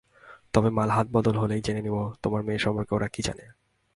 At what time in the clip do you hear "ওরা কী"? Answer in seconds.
2.95-3.21